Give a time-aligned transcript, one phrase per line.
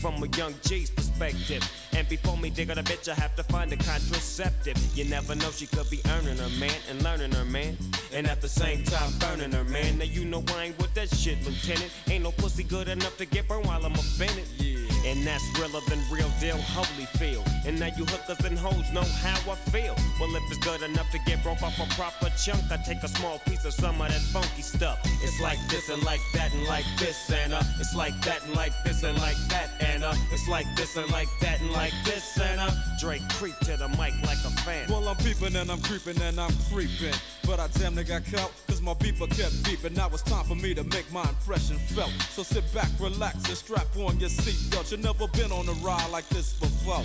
[0.00, 1.62] From a young G's perspective.
[1.92, 4.78] And before me dig on a bitch, I have to find a contraceptive.
[4.96, 7.76] You never know, she could be earning her man and learning her man.
[8.12, 9.98] And at the same time, burning her man.
[9.98, 11.90] Now you know I ain't with that shit, Lieutenant.
[12.08, 14.46] Ain't no pussy good enough to get burned while I'm offended.
[14.58, 14.69] Yeah.
[15.06, 17.46] And that's realer than real deal holy Holyfield.
[17.66, 19.96] And now you hookers and hoes know how I feel.
[20.18, 23.08] Well, if it's good enough to get broke off a proper chunk, I take a
[23.08, 24.98] small piece of some of that funky stuff.
[25.22, 28.54] It's like this and like that and like this and uh, it's like that and
[28.54, 31.94] like this and like that and uh, it's like this and like that and like
[32.04, 34.88] this and uh, Dre creep to the mic like a fan.
[34.88, 37.14] Well, I'm peeping and I'm creeping and I'm creeping.
[37.50, 39.96] But I damn near got caught, cause my beeper kept beeping.
[39.96, 42.12] Now it's time for me to make my impression felt.
[42.30, 44.92] So sit back, relax, and strap on your seatbelt.
[44.92, 47.02] You've never been on a ride like this before.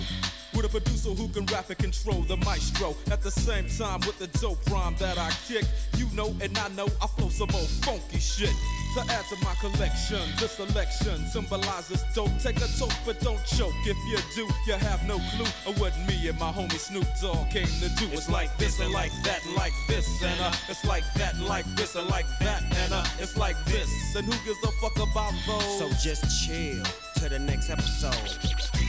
[0.54, 2.94] With a producer who can rap and control the maestro.
[3.10, 5.64] At the same time, with the dope rhyme that I kick,
[5.96, 8.54] you know and I know I flow some old funky shit.
[8.96, 12.30] To add to my collection, this selection symbolizes dope.
[12.38, 13.74] Take a toke, but don't choke.
[13.84, 17.50] If you do, you have no clue of what me and my homie Snoop Dogg
[17.50, 18.06] came to do.
[18.12, 21.44] It's like this and like that and like this and uh, it's like that and
[21.44, 24.16] like this and like that and uh, it's like this.
[24.16, 25.78] And who gives a fuck about those?
[25.78, 26.82] So just chill
[27.16, 28.85] to the next episode.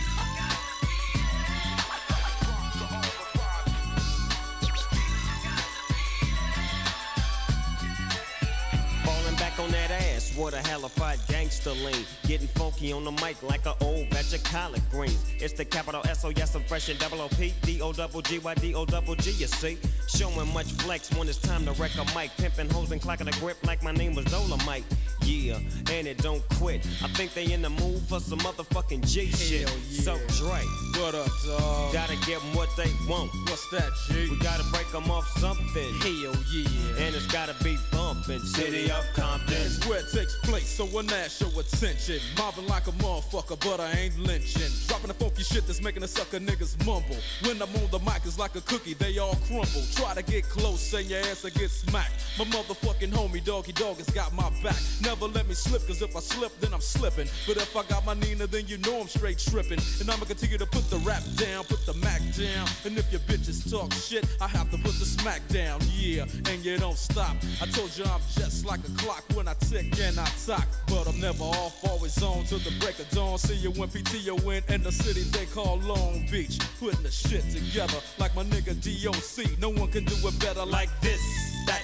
[10.38, 12.06] What a hellified gangster lean.
[12.26, 15.26] Getting funky on the mic like an old batch of collard greens.
[15.40, 18.22] It's the capital S O yes, I'm fresh and double O P D O double
[18.22, 19.32] G Y D O double G.
[19.32, 19.78] You see,
[20.08, 22.32] showing much flex when it's time to wreck a mic.
[22.38, 24.84] Pimping hoes and clocking a grip like my name was Dolomite.
[25.28, 25.60] Yeah,
[25.92, 26.86] and it don't quit.
[27.04, 29.70] I think they in the mood for some motherfucking G shit.
[29.90, 30.02] Yeah.
[30.02, 30.62] So Dre,
[31.02, 31.92] What up, dog?
[31.94, 33.30] gotta give 'em what they want.
[33.50, 34.30] What's that, G?
[34.30, 35.94] We gotta break 'em off something.
[36.00, 37.04] Hell yeah.
[37.06, 38.40] And it's gotta be bumpin'.
[38.48, 39.54] City of Compton.
[39.66, 42.22] It's where it takes place, so when that show attention.
[42.38, 44.72] Mobbing like a motherfucker, but I ain't lynching.
[44.88, 47.18] Dropping the funky shit that's making the sucker niggas mumble.
[47.42, 49.84] When I'm on the mic, it's like a cookie, they all crumble.
[49.94, 52.14] Try to get close, and your ass will get smacked.
[52.40, 54.78] My motherfucking homie, Doggy Dogg, has got my back.
[55.02, 57.28] Never let me slip, cause if I slip, then I'm slipping.
[57.48, 59.80] But if I got my Nina, then you know I'm straight tripping.
[60.00, 62.68] And I'ma continue to put the rap down, put the Mac down.
[62.86, 65.82] And if your bitches talk shit, I have to put the smack down.
[65.92, 67.36] Yeah, and you don't stop.
[67.62, 70.68] I told you I'm just like a clock when I tick and I talk.
[70.88, 73.38] But I'm never off, always on till the break of dawn.
[73.38, 76.60] See you when PTO in in the city they call Long Beach.
[76.80, 79.60] Putting the shit together like my nigga DOC.
[79.60, 81.22] No one can do it better like this,
[81.66, 81.82] that,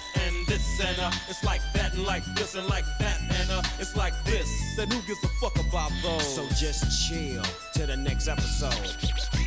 [0.54, 0.80] this.
[0.80, 3.20] And uh, it's like that and like this and like that.
[3.22, 4.50] And uh, it's like this.
[4.78, 6.36] Then who gives a fuck about those?
[6.36, 7.44] So just chill
[7.74, 9.43] to the next episode.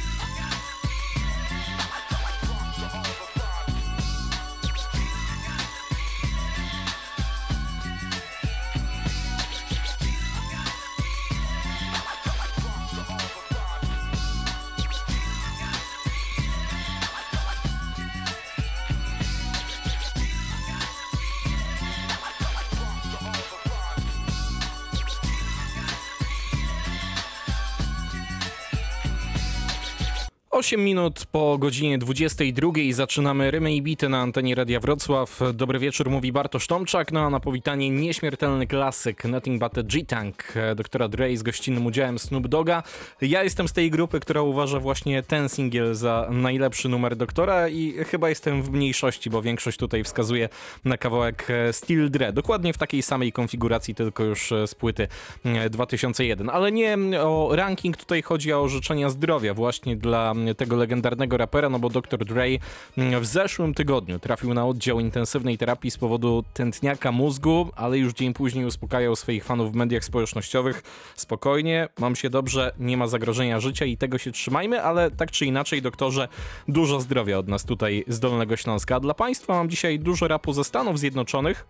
[30.66, 35.40] Osiem minut po godzinie 22 zaczynamy Rymy i Bity na antenie Radia Wrocław.
[35.54, 37.12] Dobry wieczór, mówi Bartosz Tomczak.
[37.12, 42.18] No a na powitanie nieśmiertelny klasyk Nothing But a G-Tank doktora Dre z gościnnym udziałem
[42.18, 42.82] Snoop Doga.
[43.20, 47.92] Ja jestem z tej grupy, która uważa właśnie ten singiel za najlepszy numer doktora i
[47.92, 50.48] chyba jestem w mniejszości, bo większość tutaj wskazuje
[50.84, 52.32] na kawałek e, Steel Dre.
[52.32, 55.08] Dokładnie w takiej samej konfiguracji, tylko już e, z płyty
[55.44, 56.50] e, 2001.
[56.50, 61.78] Ale nie o ranking tutaj chodzi, o życzenia zdrowia właśnie dla tego legendarnego rapera, no
[61.78, 62.24] bo Dr.
[62.24, 62.46] Dre
[62.98, 68.12] mm, w zeszłym tygodniu trafił na oddział intensywnej terapii z powodu tętniaka mózgu, ale już
[68.12, 70.82] dzień później uspokajał swoich fanów w mediach społecznościowych.
[71.16, 75.46] Spokojnie, mam się dobrze, nie ma zagrożenia życia i tego się trzymajmy, ale tak czy
[75.46, 76.28] inaczej, doktorze,
[76.68, 79.00] dużo zdrowia od nas tutaj z Dolnego Śląska.
[79.00, 81.66] Dla Państwa mam dzisiaj dużo rapu ze Stanów Zjednoczonych,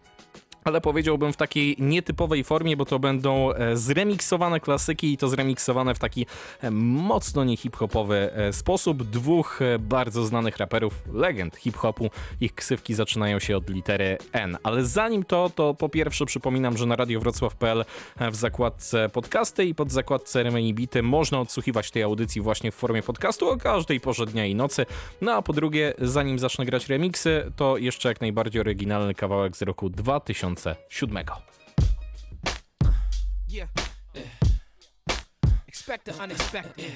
[0.67, 5.95] ale powiedziałbym w takiej nietypowej formie, bo to będą e, zremiksowane klasyki i to zremiksowane
[5.95, 6.27] w taki
[6.63, 9.03] e, mocno nie hip-hopowy e, sposób.
[9.03, 12.11] Dwóch bardzo znanych raperów, legend hip-hopu,
[12.41, 14.59] ich ksywki zaczynają się od litery N.
[14.63, 17.85] Ale zanim to, to po pierwsze przypominam, że na radiowrocław.pl
[18.31, 23.03] w zakładce podcasty i pod zakładce Remeni Bity można odsłuchiwać tej audycji właśnie w formie
[23.03, 24.87] podcastu o każdej porze dnia i nocy.
[25.21, 29.63] No a po drugie, zanim zacznę grać remiksy, to jeszcze jak najbardziej oryginalny kawałek z
[29.63, 31.47] roku 2000 2007.
[33.49, 33.67] Yeah.
[35.69, 36.93] Expect the unexpected.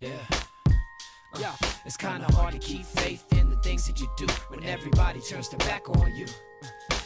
[0.00, 0.08] Yeah.
[1.38, 4.64] Yeah, uh, it's kinda hard to keep faith in the things that you do when
[4.64, 6.26] everybody turns their back on you.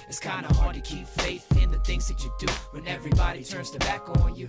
[0.08, 3.70] It's kinda hard to keep faith in the things that you do when everybody turns
[3.70, 4.48] their back on you.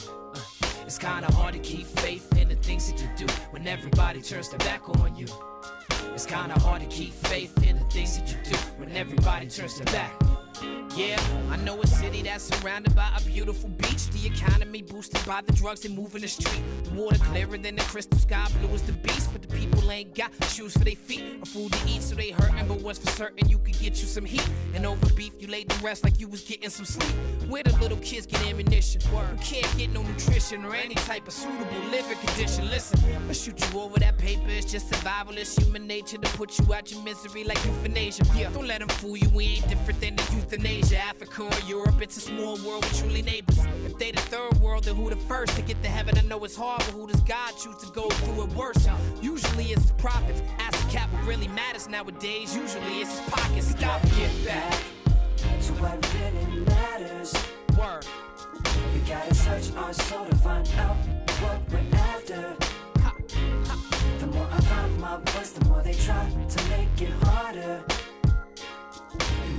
[0.88, 4.48] It's kinda hard to keep faith in the things that you do when everybody turns
[4.48, 5.28] their back on you.
[6.16, 9.76] It's kinda hard to keep faith in the things that you do when everybody turns
[9.76, 10.14] their back.
[10.96, 11.20] Yeah,
[11.52, 14.08] I know a city that's surrounded by a beautiful beach.
[14.10, 16.62] The economy boosted by the drugs and moving the street.
[16.86, 19.32] The water clearer than the crystal sky, blue as the beast.
[19.32, 22.32] But the people ain't got shoes for their feet or food to eat, so they
[22.32, 22.68] hurtin'.
[22.68, 24.48] But what's for certain, you could get you some heat.
[24.74, 27.14] And over beef, you laid to rest like you was getting some sleep.
[27.48, 31.34] Where the little kids get ammunition, who can't get no nutrition or any type of
[31.34, 32.70] suitable living condition.
[32.70, 34.48] Listen, I'll shoot you over that paper.
[34.48, 38.24] It's just survival, it's human nature to put you out your misery like euthanasia.
[38.36, 40.24] Yeah, don't let them fool you, we ain't different than the
[40.54, 42.02] Asia, Africa, or Europe.
[42.02, 43.60] It's a small world with truly neighbors.
[43.86, 46.18] If they the third world, then who the first to get to heaven?
[46.18, 48.88] I know it's hard, but who does God choose to go through it worse?
[49.22, 50.42] Usually it's the prophets.
[50.60, 52.56] Ask the cat what really matters nowadays.
[52.56, 53.68] Usually it's his pockets.
[53.68, 54.74] Stop, get back
[55.64, 57.34] to what really matters.
[57.78, 58.06] Word.
[58.94, 60.96] We gotta search our soul to find out
[61.42, 62.56] what we're after.
[64.20, 67.84] The more I find my voice, the more they try to make it harder.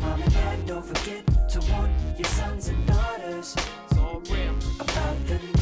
[0.09, 3.55] Mom and dad, don't forget to warn your sons and daughters.
[3.91, 4.55] It's all real.
[4.81, 5.58] About the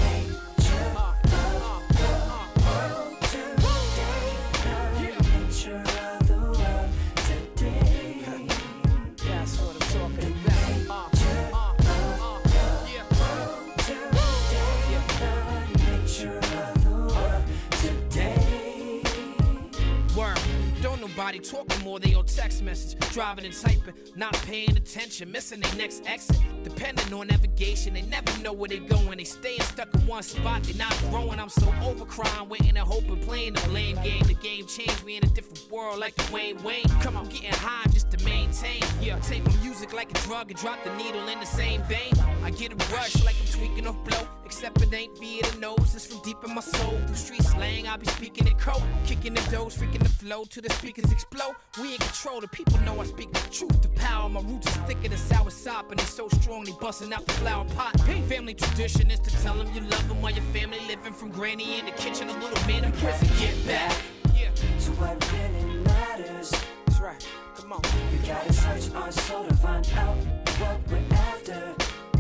[21.33, 22.99] Don't talking more, they on text message.
[23.13, 26.37] Driving and typing, not paying attention, missing their next exit.
[26.63, 29.19] Depending on navigation, they never know where they going.
[29.19, 31.39] They staying stuck in one spot, they not growing.
[31.39, 34.23] I'm so over crying, waiting and hoping, playing the blame game.
[34.23, 36.89] The game changed, we in a different world like Dwayne Wayne.
[37.01, 38.83] Come on, getting high just to maintain.
[39.01, 42.13] Yeah, take my music like a drug and drop the needle in the same vein.
[42.45, 44.36] I get a rush like I'm tweaking off blow.
[44.47, 46.97] Except it ain't via the nose, it's from deep in my soul.
[47.07, 48.81] Through street slang, I'll be speaking it code.
[49.05, 51.57] Kicking the doors, freaking the flow till the speakers explode.
[51.83, 53.83] We in control, the people know I speak the truth.
[53.83, 57.13] The power, my roots is thicker than sour sop, and they so strong they busting
[57.13, 57.99] out the flower pot.
[58.29, 61.81] Family tradition is to tell them you love them while your family living from granny
[61.81, 63.29] in the kitchen, a little man in prison.
[63.41, 64.01] Get back
[64.33, 64.51] yeah.
[64.55, 66.53] to what really matters.
[66.87, 67.83] That's right, come on.
[68.13, 70.17] We gotta search our soul to find out
[70.61, 71.16] what we're.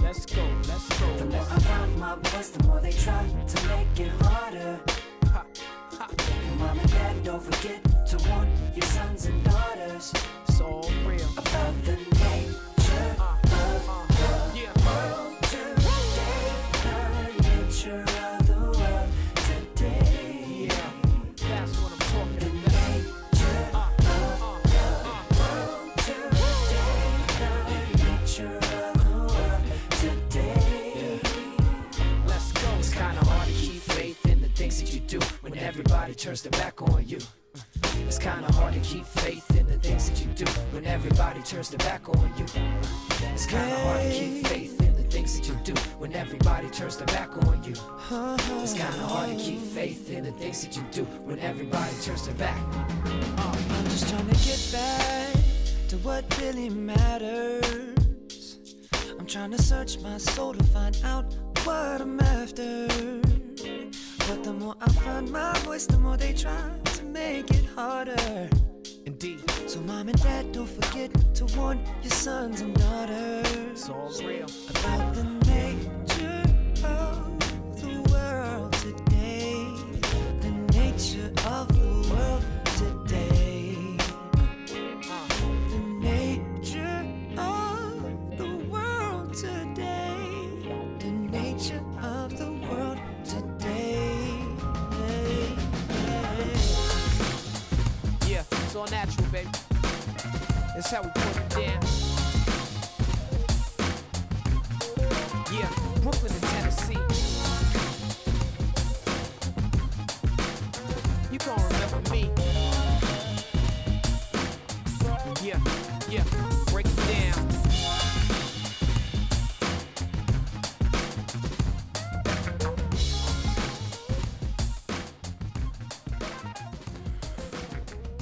[0.06, 1.16] Let's go, let's go.
[1.16, 4.78] The more I find my voice, the more they try to make it harder.
[5.32, 5.44] Ha,
[5.98, 6.08] ha.
[6.60, 10.12] Mom and dad, don't forget to warn your sons and daughters.
[10.46, 10.60] It's
[35.78, 37.18] everybody turns their back on you.
[38.06, 41.68] It's kinda hard to keep faith in the things that you do when everybody turns
[41.68, 42.46] their back on you.
[43.34, 46.96] It's kinda hard to keep faith in the things that you do when everybody turns
[46.96, 47.74] their back on you.
[48.62, 52.24] It's kinda hard to keep faith in the things that you do when everybody turns
[52.24, 52.58] their back.
[53.36, 55.34] Uh, I'm just trying to get back
[55.88, 57.95] to what really matters.
[59.26, 62.86] I'm trying to search my soul to find out what I'm after.
[64.28, 68.48] But the more I find my voice, the more they try to make it harder.
[69.04, 69.40] Indeed.
[69.66, 73.50] So mom and dad, don't forget to warn your sons and daughters.
[73.72, 74.46] It's all real.
[74.70, 75.24] About the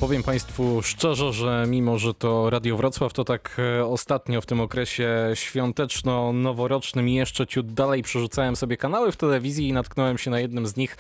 [0.05, 0.44] Powiem Państwu
[0.83, 7.09] szczerze, że mimo, że to Radio Wrocław, to tak e, ostatnio w tym okresie świąteczno-noworocznym
[7.09, 10.97] jeszcze ciut dalej przerzucałem sobie kanały w telewizji i natknąłem się na jednym z nich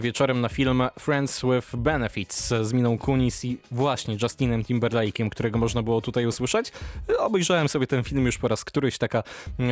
[0.00, 5.82] wieczorem na film Friends with Benefits z Miną Kunis i właśnie Justinem Timberlake'iem, którego można
[5.82, 6.72] było tutaj usłyszeć.
[7.18, 9.22] Obejrzałem sobie ten film już po raz któryś, taka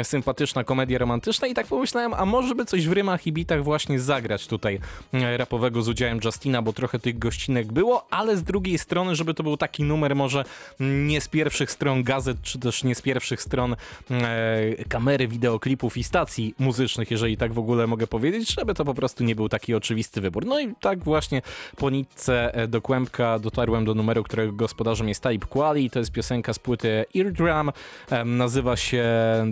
[0.03, 4.01] sympatyczna komedia romantyczna i tak pomyślałem, a może by coś w rymach i bitach właśnie
[4.01, 4.81] zagrać tutaj
[5.13, 9.35] mm, rapowego z udziałem Justina, bo trochę tych gościnek było, ale z drugiej strony, żeby
[9.35, 10.45] to był taki numer może
[10.81, 13.77] nie z pierwszych stron gazet, czy też nie z pierwszych stron
[14.11, 18.95] e, kamery, wideoklipów i stacji muzycznych, jeżeli tak w ogóle mogę powiedzieć, żeby to po
[18.95, 20.47] prostu nie był taki oczywisty wybór.
[20.47, 21.43] No i tak właśnie
[21.77, 26.13] po nitce e, do kłębka dotarłem do numeru, którego gospodarzem jest Type Quali, to jest
[26.13, 27.71] piosenka z płyty Eardrum,
[28.11, 29.05] e, nazywa się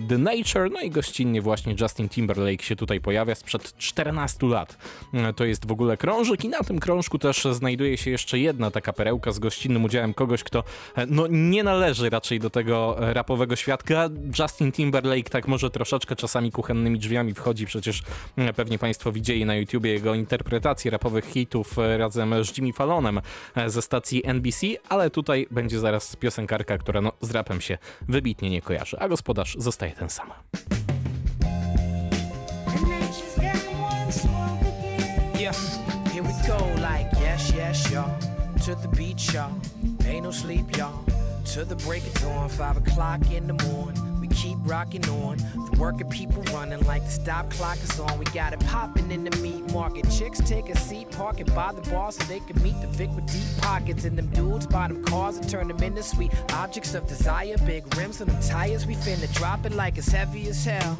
[0.09, 4.76] The Nature, no i gościnnie właśnie Justin Timberlake się tutaj pojawia sprzed 14 lat.
[5.14, 8.71] E, To jest w ogóle krążek i na tym krążku też znajduje się jeszcze jedna
[8.71, 10.64] taka perełka z gościnnym udziałem kogoś, kto
[10.95, 14.09] e, no, nie należy raczej do tego e, rapowego świadka.
[14.38, 18.02] Justin Timberlake tak może troszeczkę czasami kuchennymi drzwiami wchodzi, przecież
[18.37, 23.21] e, pewnie Państwo widzieli na YouTubie jego interpretację rapowych hitów e, razem z Jimmy Fallonem
[23.66, 27.78] ze stacji NBC, ale tutaj będzie zaraz piosenkarka, która no, z rapem się
[28.09, 30.30] wybitnie nie kojarzy, a gospodarz zostaje ten sam.
[38.71, 39.53] To the beach, y'all.
[40.05, 41.05] Ain't no sleep, y'all.
[41.55, 44.21] To the break of dawn, five o'clock in the morning.
[44.21, 45.39] We keep rocking on.
[45.39, 48.17] The working people running like the stop clock is on.
[48.17, 50.09] We got it popping in the meat market.
[50.17, 53.11] Chicks take a seat, park it by the bar so they can meet the Vic
[53.17, 54.05] with deep pockets.
[54.05, 57.57] And them dudes buy them cars and turn them into sweet objects of desire.
[57.67, 60.97] Big rims on them tires, we finna drop it like it's heavy as hell.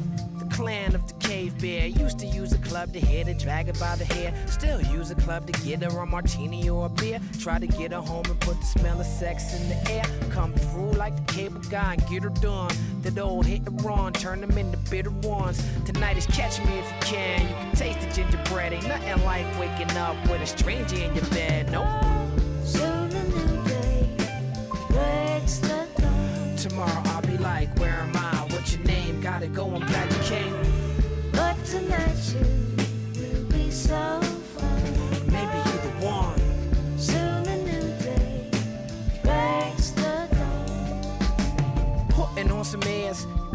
[0.51, 3.79] Clan of the cave bear used to use a club to hit it, drag it
[3.79, 4.33] by the hair.
[4.47, 7.19] Still use a club to get her a martini or a beer.
[7.39, 10.03] Try to get her home and put the smell of sex in the air.
[10.29, 12.71] Come through like the cable guy and get her done.
[13.01, 15.63] That old hit and run, turn them into bitter ones.
[15.85, 17.41] Tonight is catch me if you can.
[17.41, 18.73] You can taste the gingerbread.
[18.73, 21.71] Ain't nothing like waking up with a stranger in your bed.
[21.71, 22.20] Nope.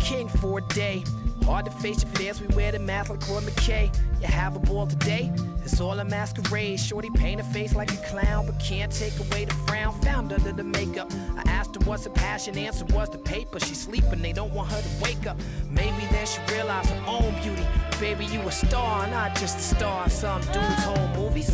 [0.07, 1.03] King for a day.
[1.45, 3.93] Hard to face your fears, we wear the mask like Claude McKay.
[4.21, 5.33] You have a ball today,
[5.65, 6.79] it's all a masquerade.
[6.79, 10.53] Shorty paint her face like a clown, but can't take away the frown found under
[10.53, 11.11] the makeup.
[11.37, 13.59] I asked her what's her passion, answer was the paper.
[13.59, 15.39] She's sleeping, they don't want her to wake up.
[15.69, 17.67] Maybe then she realized her own beauty.
[17.99, 21.53] Baby, you a star, not just a star some dude's home movies.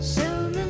[0.00, 0.61] Soon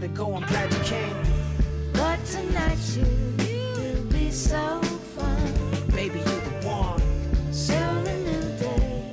[0.00, 1.14] Gotta go, I'm glad you came.
[1.92, 3.04] But tonight you
[3.76, 4.80] will be so
[5.14, 5.52] fun.
[5.88, 7.52] Baby, you're the one.
[7.52, 9.10] Soon a new day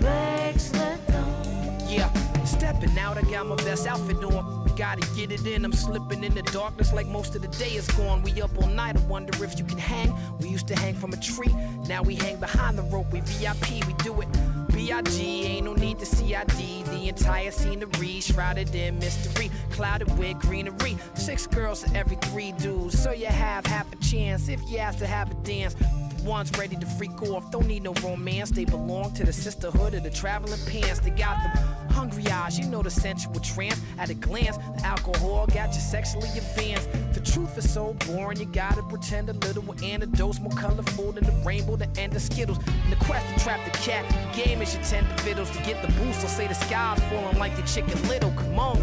[0.00, 1.80] breaks the dawn.
[1.86, 2.10] Yeah,
[2.44, 4.72] stepping out, I got my best outfit on.
[4.74, 5.66] Gotta get it in.
[5.66, 8.22] I'm slipping in the darkness like most of the day is gone.
[8.22, 10.14] We up all night, I wonder if you can hang.
[10.40, 11.54] We used to hang from a tree,
[11.88, 13.12] now we hang behind the rope.
[13.12, 14.28] We VIP, we do it.
[14.72, 15.44] B.I.G.
[15.44, 16.85] Ain't no need to CID.
[17.06, 20.98] The entire scenery shrouded in mystery, clouded with greenery.
[21.14, 24.98] Six girls to every three dudes, so you have half a chance if you ask
[24.98, 25.74] to have a dance.
[25.74, 28.50] The ones ready to freak off, don't need no romance.
[28.50, 30.98] They belong to the sisterhood of the traveling pants.
[30.98, 33.80] They got them hungry eyes, you know the sensual trance.
[33.98, 35.35] At a glance, the alcohol
[35.66, 36.88] got you sexually advanced.
[37.12, 41.24] The truth is so boring, you gotta pretend a little with antidotes more colorful than
[41.24, 42.58] the rainbow, the end of Skittles.
[42.84, 45.82] In the quest to trap the cat, the game is your tender fiddles to get
[45.82, 46.20] the boost.
[46.20, 48.30] So say the sky's falling like the chicken little.
[48.32, 48.76] Come on.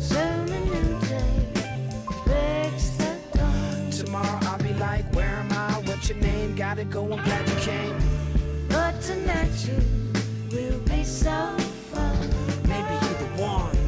[0.00, 1.48] Soon a new day
[2.24, 3.90] breaks the dawn.
[3.90, 5.82] Tomorrow I'll be like, where am I?
[5.86, 6.54] What's your name?
[6.54, 7.98] Gotta go, I'm glad you came.
[8.68, 9.82] But tonight you
[10.52, 11.56] will be so
[11.90, 12.20] fun.
[12.68, 13.79] Maybe you're the one.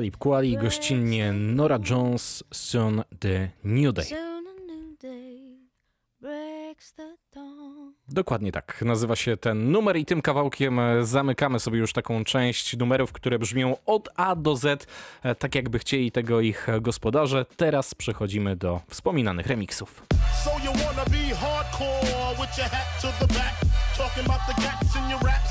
[0.00, 4.04] Talib Kweli, gościnnie Nora Jones, Soon the New Day.
[4.04, 5.58] Soon a new day
[6.20, 7.92] breaks the dawn.
[8.08, 12.76] Dokładnie tak, nazywa się ten numer i tym kawałkiem e, zamykamy sobie już taką część
[12.76, 14.86] numerów, które brzmią od A do Z,
[15.22, 17.46] e, tak jakby chcieli tego ich gospodarze.
[17.56, 20.02] Teraz przechodzimy do wspominanych remixów.
[20.44, 23.54] So you wanna be hardcore with your hat to the back,
[23.96, 25.49] talking about the gaps in your raps,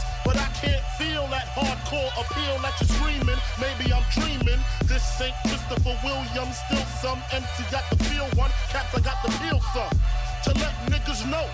[1.00, 3.40] feel that hardcore appeal that you're screaming.
[3.56, 4.60] Maybe I'm dreaming.
[4.84, 9.32] This ain't Christopher Williams, still some MC got the feel one, Cats, I got the
[9.40, 9.96] feel some.
[10.44, 11.48] To let niggas know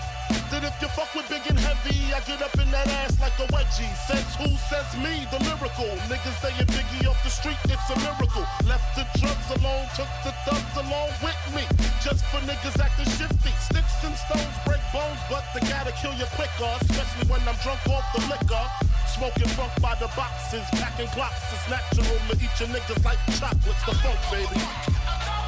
[0.50, 3.34] that if you fuck with big and heavy, I get up in that ass like
[3.42, 3.90] a wedgie.
[4.06, 4.50] Says who?
[4.70, 5.90] Says me, the lyrical.
[6.06, 8.44] Niggas saying Biggie off the street, it's a miracle.
[8.66, 11.64] Left the drugs alone, took the thugs along with me.
[12.02, 13.52] Just for niggas acting shifty.
[13.58, 17.82] Sticks and stones break bones, but they gotta kill you quicker, especially when I'm drunk
[17.90, 18.66] off the liquor.
[19.16, 21.42] Smoking funk by the boxes, packing clocks.
[21.54, 23.82] It's natural to eat your niggas like chocolates.
[23.86, 25.45] The funk, baby.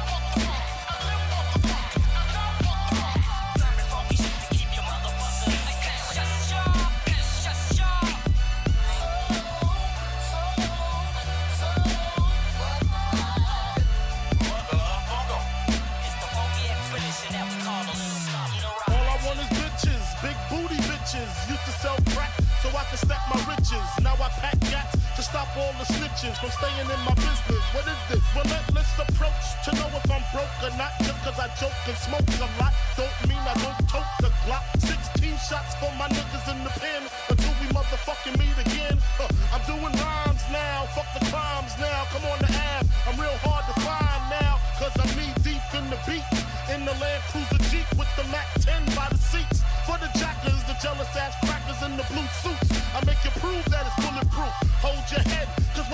[25.59, 27.63] All the snitches from staying in my business.
[27.75, 28.23] What is this?
[28.31, 30.95] Relentless approach to know if I'm broke or not.
[31.03, 32.73] Just cause I joke and smoke a lot.
[32.95, 34.63] Don't mean I don't tote the Glock.
[34.79, 38.95] 16 shots for my niggas in the pen until we motherfucking meet again.
[39.19, 40.87] Huh, I'm doing rhymes now.
[40.95, 42.07] Fuck the crimes now.
[42.15, 42.85] Come on the app.
[43.07, 44.63] I'm real hard to find now.
[44.79, 46.23] Cause I'm knee deep in the beat.
[46.71, 49.59] In the Land Cruiser Jeep with the Mac 10 by the seats.
[49.89, 52.69] For the jackers, the jealous ass crackers in the blue suits.
[52.93, 54.53] I make you prove that it's bulletproof.
[54.85, 55.48] Hold your head,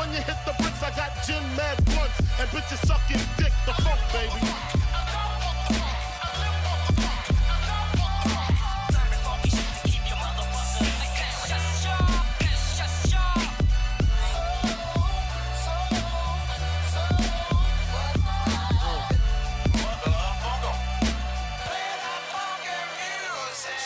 [0.06, 1.78] when you hit the bricks, I got gin mad.
[2.38, 3.74] And bitches sucking dick, the
[4.12, 4.76] baby.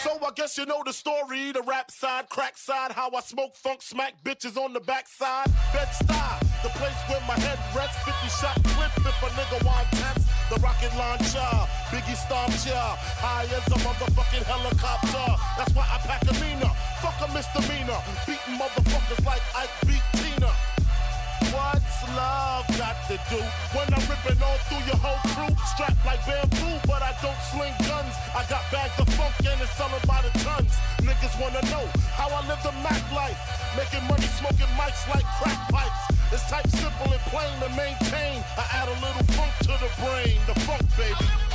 [0.04, 3.58] So I guess you know the story, the rap side, crack side, how I smoke
[3.58, 5.52] funk, smack bitches on the backside.
[5.74, 10.24] Bed-Stuy, the place where my head rests, 50 shot clip if a nigga want test.
[10.50, 11.52] The rocket launcher,
[11.92, 15.28] Biggie stomps ya, high as a motherfucking helicopter.
[15.58, 16.72] That's why I pack a Nina,
[17.04, 20.29] fuck a misdemeanor, beating motherfuckers like Ike beat Tina.
[21.70, 23.38] What's love got to do
[23.78, 25.54] when I'm ripping all through your whole crew?
[25.70, 28.10] Strapped like bamboo, but I don't sling guns.
[28.34, 30.74] I got bags of funk and it's selling by the tons.
[31.06, 31.86] Niggas wanna know
[32.18, 33.38] how I live the Mac life.
[33.78, 36.04] Making money, smoking mics like crack pipes.
[36.34, 38.42] It's type simple and plain to maintain.
[38.58, 41.49] I add a little funk to the brain, the funk baby.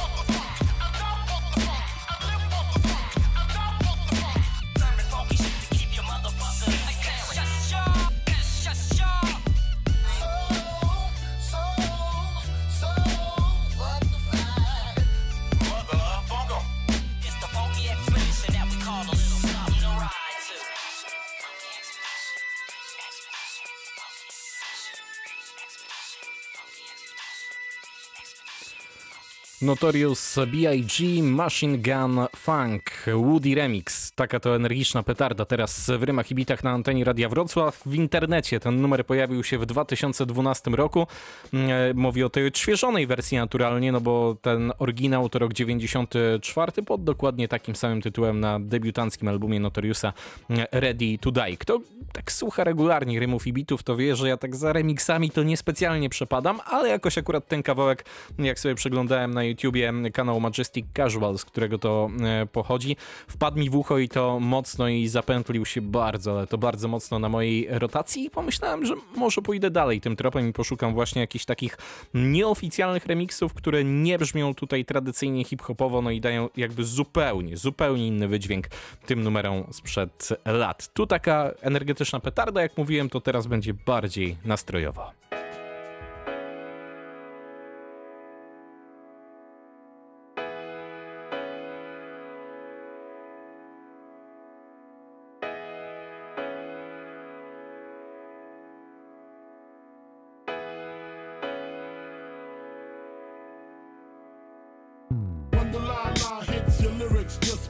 [29.64, 31.22] Notorious B.I.G.
[31.22, 34.12] Machine Gun Funk Woody Remix.
[34.12, 37.82] Taka to energiczna petarda teraz w rymach i bitach na antenie Radia Wrocław.
[37.86, 41.06] W internecie ten numer pojawił się w 2012 roku.
[41.52, 47.04] E, Mówię o tej odświeżonej wersji naturalnie, no bo ten oryginał to rok 94 pod
[47.04, 50.12] dokładnie takim samym tytułem na debiutanckim albumie Notoriusa
[50.50, 51.56] e, Ready to Die.
[51.56, 51.80] Kto
[52.12, 56.08] tak słucha regularnie rymów i bitów, to wie, że ja tak za remixami to niespecjalnie
[56.08, 58.04] przepadam, ale jakoś akurat ten kawałek,
[58.38, 62.96] jak sobie przeglądałem na YouTubie kanał Majestic Casual, z którego to e, pochodzi,
[63.28, 67.18] wpadł mi w ucho i to mocno i zapętlił się bardzo, ale to bardzo mocno
[67.18, 71.44] na mojej rotacji i pomyślałem, że może pójdę dalej tym tropem i poszukam właśnie jakichś
[71.44, 71.78] takich
[72.14, 78.28] nieoficjalnych remixów, które nie brzmią tutaj tradycyjnie hip-hopowo, no i dają jakby zupełnie, zupełnie inny
[78.28, 78.68] wydźwięk
[79.06, 80.88] tym numerom sprzed lat.
[80.92, 85.23] Tu taka energetyczna petarda, jak mówiłem, to teraz będzie bardziej nastrojowo.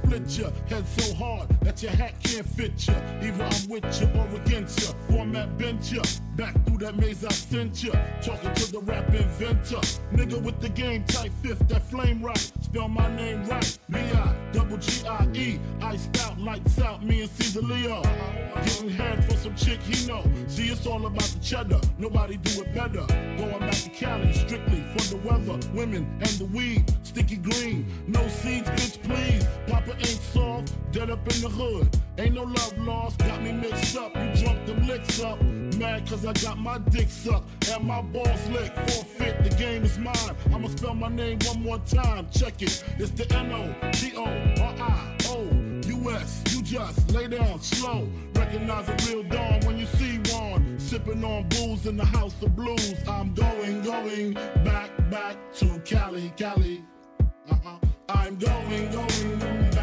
[0.05, 2.95] Split your head so hard that your hat can't fit you.
[3.23, 4.95] Either I'm with you or against you.
[5.09, 6.24] Format bent you.
[6.37, 7.93] Back through that maze I sent ya.
[8.21, 9.81] Talking to the rap inventor.
[10.13, 12.53] Nigga with the game type fifth, that flame right.
[12.61, 13.79] Spell my name right.
[13.89, 15.61] B-I, double G-I-E.
[15.81, 18.03] Iced out, lights out, me and Caesar Leo.
[18.65, 20.25] Getting head for some chick he know.
[20.49, 21.81] See, it's all about the cheddar.
[21.99, 23.07] Nobody do it better.
[23.37, 26.85] Going back to Cali, strictly for the weather, women, and the weed.
[27.05, 29.47] Sticky green, no seeds, bitch, please.
[29.69, 31.97] Papa ain't soft, dead up in the hood.
[32.19, 34.17] Ain't no love lost, got me mixed up.
[34.17, 35.39] You drunk them licks up.
[35.79, 38.77] Mad cause I got my dick sucked and my balls licked.
[38.91, 40.15] Forfeit, the game is mine.
[40.53, 42.29] I'ma spell my name one more time.
[42.31, 42.85] Check it.
[42.99, 43.75] It's the N-O-T-O-R-I-O-U-S.
[46.55, 48.09] You just lay down slow.
[48.35, 50.79] Recognize a real dawn when you see one.
[50.79, 52.95] Sipping on booze in the house of blues.
[53.09, 54.35] I'm going, going
[54.65, 56.85] back, back to Cali, Cali.
[57.51, 57.79] Uh-uh.
[58.09, 59.74] I'm going, going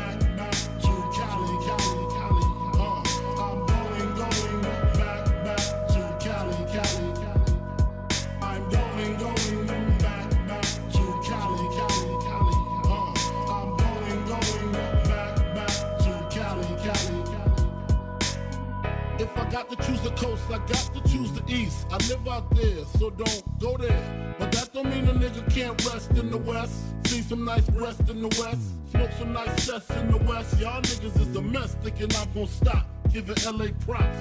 [19.51, 21.85] got to choose the coast, I got to choose the east.
[21.91, 24.35] I live out there, so don't go there.
[24.39, 26.73] But that don't mean a nigga can't rest in the west.
[27.05, 28.61] See some nice breasts in the west.
[28.91, 30.57] Smoke some nice cess in the west.
[30.59, 32.87] Y'all niggas is a mess, thinking I'm gonna stop.
[33.11, 34.17] Giving LA props.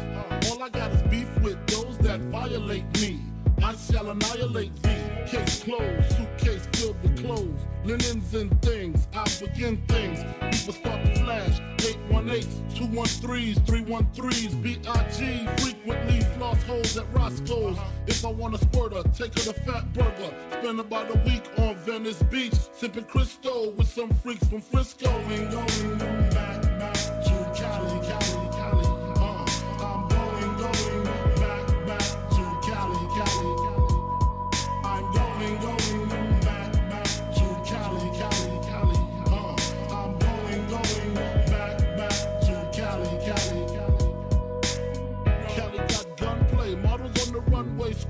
[0.50, 3.29] All I got is beef with those that violate me.
[3.62, 4.96] I shall annihilate thee.
[5.26, 9.06] Case closed, suitcase filled with clothes, linens and things.
[9.14, 10.24] I begin things.
[10.40, 11.60] People start to flash.
[11.78, 15.60] 818s, 213s, 313s, BIG.
[15.60, 17.78] Frequently floss holes at Roscoe's.
[18.06, 20.34] If I want a squirter, take her to Fat Burger.
[20.50, 25.10] Spend about a week on Venice Beach, sipping Cristo with some freaks from Frisco.
[25.28, 26.19] Ain't going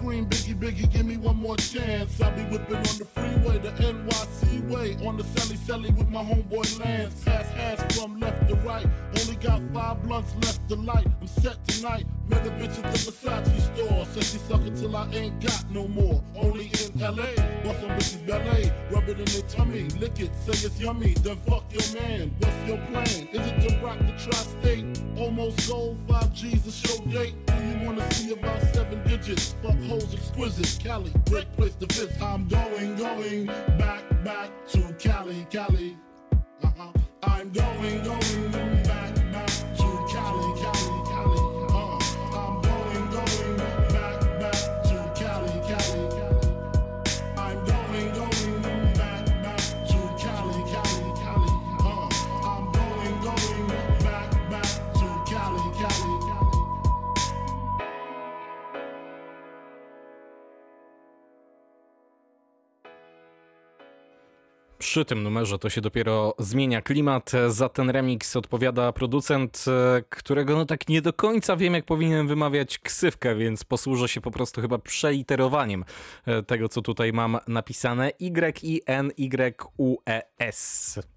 [0.01, 2.21] scream Biggie, Biggie, give me one more chance.
[2.21, 6.23] I'll be whipping on the freeway, the NYC way, on the Sally Sally with my
[6.23, 7.23] homeboy Lance.
[7.25, 8.87] Pass ass from left to right,
[9.21, 11.07] only got five blunts left to light.
[11.21, 14.07] I'm set tonight, met a bitch at the Versace store.
[14.13, 16.23] Said she suck it till I ain't got no more.
[16.37, 20.67] Only in LA, bust some bitches ballet, rub it in their tummy, lick it, say
[20.67, 21.15] it's yummy.
[21.15, 23.29] Then fuck your man, what's your plan?
[23.33, 25.03] Is it to rock the tri-state?
[25.19, 27.35] Almost gold, five G's a show date.
[27.47, 29.55] Do you wanna see about seven digits?
[29.63, 32.21] Fuck hoes exquisite, Cali, great place to visit.
[32.23, 35.97] I'm going, going back, back to Cali, Cali.
[36.63, 36.93] Uh-uh.
[37.23, 38.70] I'm going, going back,
[64.91, 67.33] Przy tym numerze to się dopiero zmienia klimat.
[67.49, 72.27] Za ten remix odpowiada producent, e, którego no tak nie do końca wiem, jak powinien
[72.27, 75.85] wymawiać ksywkę, więc posłużę się po prostu chyba przeliterowaniem
[76.27, 78.13] e, tego, co tutaj mam napisane.
[78.21, 79.41] Y-I-N-Y-U-E-S.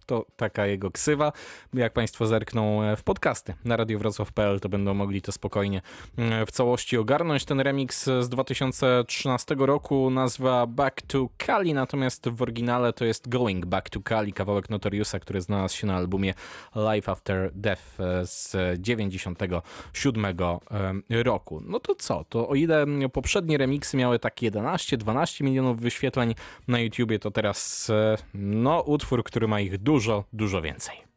[0.05, 1.31] To taka jego ksywa.
[1.73, 5.81] Jak Państwo zerkną e, w podcasty na radiowrocław.pl, to będą mogli to spokojnie
[6.17, 7.45] e, w całości ogarnąć.
[7.45, 13.65] Ten remix z 2013 roku nazwa Back to Cali, natomiast w oryginale to jest Going
[13.65, 16.33] Back to Cali, kawałek Notoriusa, który znalazł się na albumie
[16.75, 21.61] Life After Death e, z 97 e, roku.
[21.65, 22.25] No to co?
[22.29, 26.35] To o ile poprzednie remiksy miały tak 11-12 milionów wyświetleń
[26.67, 27.91] na YouTubie, to teraz
[28.33, 29.92] no utwór, który ma ich dużo,
[30.33, 31.12] dużo więcej.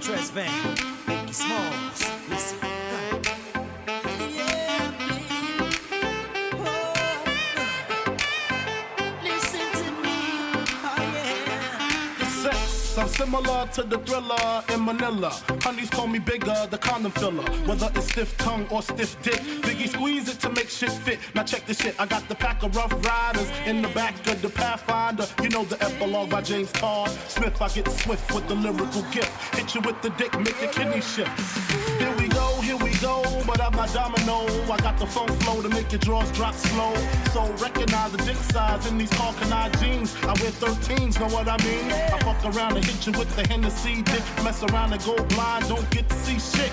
[0.00, 0.48] Ralph Tresvant.
[1.06, 2.28] Biggie Smalls.
[2.30, 2.79] Listen.
[13.20, 15.30] Similar to the thriller in Manila.
[15.60, 17.44] Honeys call me bigger, the condom filler.
[17.68, 21.18] Whether it's stiff tongue or stiff dick, Biggie squeeze it to make shit fit.
[21.34, 24.40] Now check this shit, I got the pack of rough riders in the back of
[24.40, 25.26] the Pathfinder.
[25.42, 27.60] You know the epilogue by James Todd Smith.
[27.60, 29.54] I get swift with the lyrical gift.
[29.54, 32.19] Hit you with the dick, make your kidney shift.
[33.50, 34.46] But I'm not domino.
[34.72, 36.94] I got the funk flow to make your drawers drop slow.
[37.32, 40.14] So recognize the dick size in these Karl Kani jeans.
[40.22, 41.90] I wear 13s, know what I mean?
[41.90, 44.22] I fuck around and hit you with the Hennessy dick.
[44.44, 46.70] Mess around and go blind, don't get to see shit.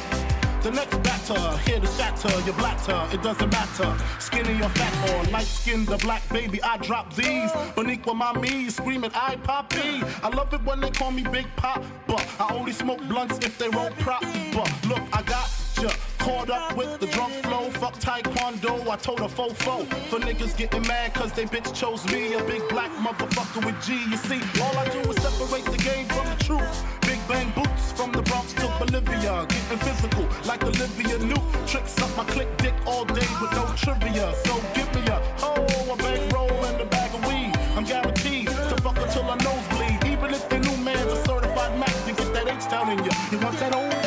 [0.62, 3.98] The next batter, here to shatter your blatter, it doesn't matter.
[4.20, 7.52] Skinny or fat or light skinned or black, baby, I drop these.
[7.76, 10.04] Beneath my me, screaming, I poppy.
[10.22, 13.58] I love it when they call me Big Pop, but I only smoke blunts if
[13.58, 14.22] they roll prop.
[14.54, 15.50] But look, I got
[15.82, 15.90] ya.
[16.18, 19.86] Caught up with the drunk flow, fuck taekwondo, I told a fofo.
[20.10, 23.94] For niggas getting mad cause they bitch chose me, a big black motherfucker with G.
[24.10, 26.86] You see, all I do is separate the game from the truth.
[27.02, 31.68] Big bang boots from the Bronx to Bolivia, getting physical like Olivia Newt.
[31.68, 34.34] Tricks up my click dick all day with no trivia.
[34.46, 37.54] So give me a oh, a big roll and a bag of weed.
[37.76, 40.12] I'm guaranteed to fuck until I nosebleed.
[40.12, 43.12] Even if the new man's a certified Mac to get that H down in you.
[43.32, 44.07] You want that old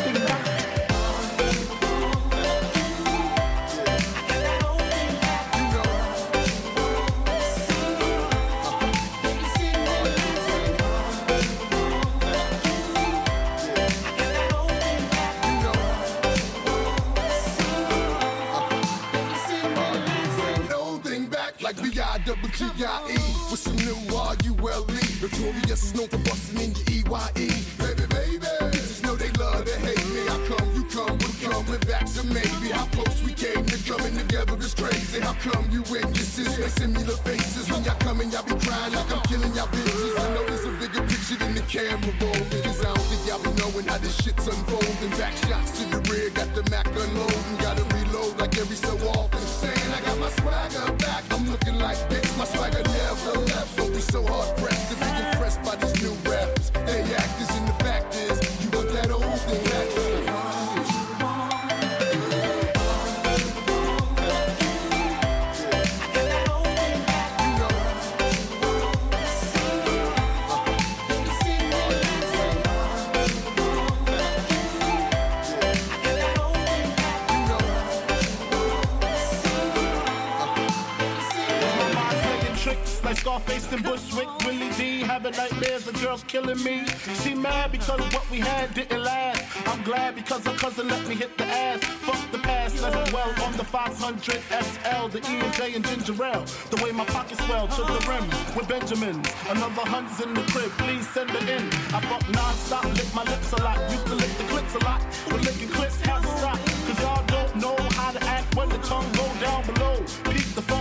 [97.21, 99.29] pockets swell to the rim with Benjamins.
[99.51, 101.63] Another hundred's in the crib, please send it in.
[101.93, 103.79] I fuck non-stop, lick my lips a lot.
[103.91, 106.59] Used to lick the clips a lot, but licking clips has to stop.
[106.87, 109.97] Cause y'all don't know how to act when the tongue go down below.
[110.33, 110.80] Peak the funk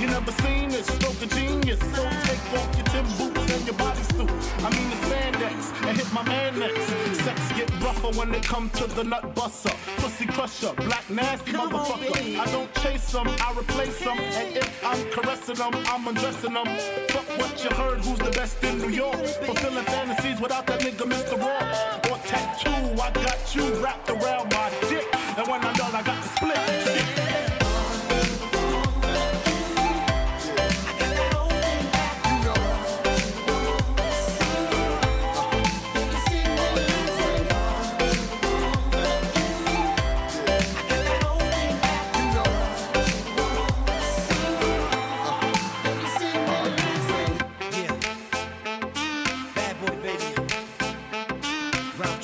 [0.00, 1.80] You never seen this, stroke of genius.
[1.80, 4.30] So take off your Tim boots and your bodysuit.
[4.64, 6.86] I mean the spandex and hit my man next.
[7.24, 9.72] Sex get rougher when they come to the nut buster.
[9.96, 12.38] Pussy crusher, black nasty motherfucker.
[12.38, 14.18] I don't chase them, I replace them.
[14.20, 16.66] And if I'm caressing them, I'm undressing them.
[17.08, 19.16] Fuck what you heard, who's the best in New York?
[19.46, 21.36] Fulfilling fantasies without that nigga Mr.
[21.40, 22.12] Raw.
[22.12, 25.06] Or tattoo, I got you wrapped around my dick.
[25.36, 26.97] And when I'm done, I got the split.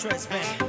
[0.05, 0.64] Ralph Tres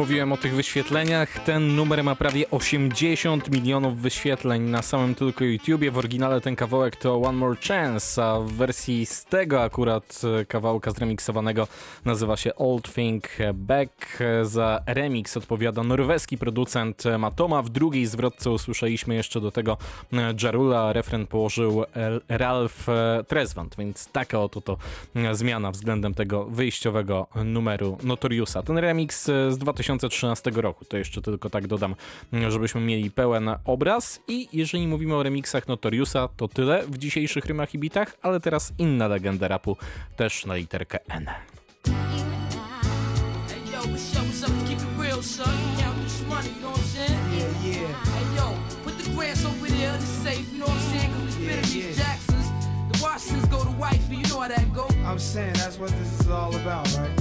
[0.00, 1.38] Mówiłem o tych wyświetleniach.
[1.44, 5.90] Ten numer ma prawie 80 milionów wyświetleń na samym tylko YouTubie.
[5.90, 10.44] W oryginale ten kawałek to One More Chance, a w wersji z tego akurat e,
[10.44, 11.68] kawałka zremiksowanego
[12.04, 14.18] nazywa się Old Thing Back.
[14.42, 17.62] Za remix odpowiada norweski producent Matoma.
[17.62, 19.76] W drugiej zwrotce usłyszeliśmy jeszcze do tego
[20.12, 21.86] e, Jarula, refren położył e,
[22.28, 24.76] Ralph e, Tresvant, więc taka oto to
[25.14, 28.62] e, zmiana względem tego wyjściowego numeru Notoriusa.
[28.62, 30.84] Ten remix e, z 2000 2013 roku.
[30.84, 31.94] To jeszcze tylko tak dodam,
[32.48, 34.20] żebyśmy mieli pełen obraz.
[34.28, 38.72] I jeżeli mówimy o remixach Notoriusa, to tyle w dzisiejszych rymach i bitach, ale teraz
[38.78, 39.76] inna legenda rapu,
[40.16, 41.30] też na literkę N.
[55.10, 57.19] I'm saying that's what this is all about, right?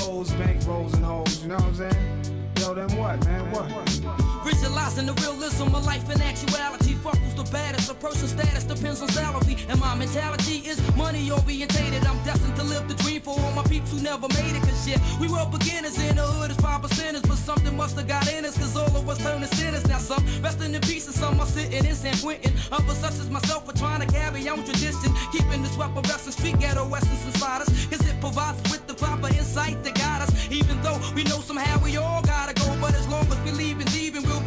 [0.00, 2.46] Clothes, bank rolls, and hoes, you know what I'm saying?
[2.58, 3.50] Yo, then what, man?
[3.52, 4.39] What?
[4.50, 6.94] Visualizing the realism of life in actuality.
[6.94, 7.88] Fuck who's the baddest.
[7.88, 9.56] A person's status depends on salary.
[9.68, 12.04] And my mentality is money orientated.
[12.04, 14.62] I'm destined to live the dream for all my peeps who never made it.
[14.62, 17.22] Cause shit, we were beginners in the hood as five percenters.
[17.22, 18.58] But something must have got in us.
[18.58, 19.86] Cause all of us turn to sinners.
[19.86, 22.52] Now some resting in peace and some are sitting in San Quentin.
[22.72, 25.14] Others such as myself are trying to carry on tradition.
[25.30, 27.70] Keeping this weapon wrestling street ghetto essence inside us.
[27.86, 30.50] Cause it provides with the proper insight that guide us.
[30.50, 32.66] Even though we know somehow we all gotta go.
[32.80, 33.79] But as long as we leaving,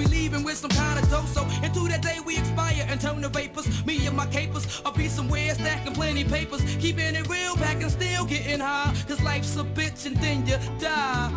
[0.03, 1.25] be leaving with some kind of dough.
[1.25, 3.85] So into that day we expire and turn to vapors.
[3.85, 6.61] Me and my capers, I'll be somewhere stacking plenty papers.
[6.79, 8.93] Keeping it real, packing still getting high.
[9.07, 11.29] Cause life's a bitch and then you die.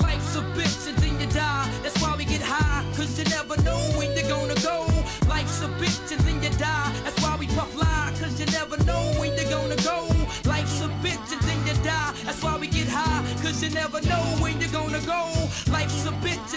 [0.00, 1.70] Life's a bitch and then you die.
[1.82, 2.84] That's why we get high.
[2.96, 4.86] Cause you never know when you're gonna go.
[5.28, 6.92] Life's a bitch and then you die.
[7.04, 8.12] That's why we puff lie.
[8.20, 10.08] Cause you never know when you're gonna go.
[10.44, 12.14] Life's a bitch and then you die.
[12.24, 13.22] That's why we get high.
[13.42, 15.33] Cause you never know when you're gonna go.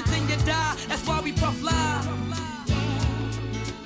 [0.10, 0.76] Then you die.
[0.88, 2.17] That's why we puff lie.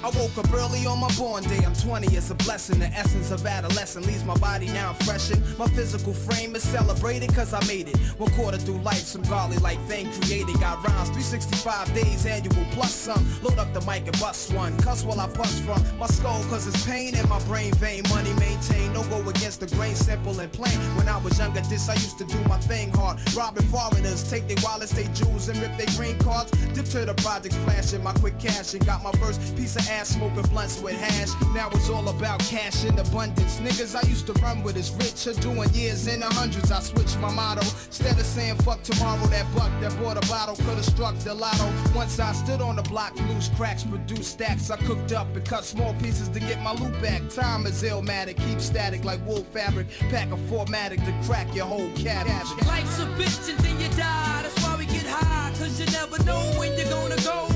[0.03, 1.63] I woke up early on my born day.
[1.63, 2.79] I'm 20, it's a blessing.
[2.79, 5.43] The essence of adolescence leaves my body now freshened.
[5.59, 7.97] My physical frame is celebrated cause I made it.
[8.17, 10.59] One quarter through life, some godly like thing created.
[10.59, 13.23] Got rhymes 365 days annual plus some.
[13.43, 14.75] Load up the mic and bust one.
[14.79, 18.01] Cuss while I bust from my skull cause it's pain in my brain vein.
[18.09, 20.79] Money maintained, no go against the grain, simple and plain.
[20.97, 23.19] When I was younger, this I used to do my thing hard.
[23.35, 26.49] Robbing foreigners, take their wallets, they jewels, and rip their green cards.
[26.73, 30.09] Dip to the projects, flashing my quick cash and got my first piece of ass
[30.09, 31.29] smoking blunts with hash.
[31.53, 33.59] Now it's all about cash in abundance.
[33.59, 36.71] Niggas I used to run with is rich or doing years in the hundreds.
[36.71, 37.61] I switched my motto.
[37.61, 41.33] Instead of saying fuck tomorrow, that buck that bought a bottle could have struck the
[41.33, 41.67] lotto.
[41.93, 44.71] Once I stood on the block, loose cracks, produced stacks.
[44.71, 47.21] I cooked up and cut small pieces to get my loot back.
[47.29, 49.87] Time is illmatic, keep static like wool fabric.
[50.09, 52.49] Pack a formatic to crack your whole cabbage.
[52.65, 54.41] Life's a bitch and then you die.
[54.43, 55.51] That's why we get high.
[55.59, 57.50] Cause you never know when you're gonna go.